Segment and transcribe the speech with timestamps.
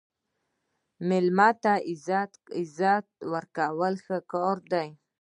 [1.07, 1.73] مېلمه ته
[2.59, 4.87] عزت ورکول ښه کار دی.